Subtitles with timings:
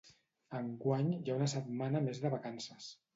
[0.59, 2.89] Enguany hi ha una setmana més de vacances.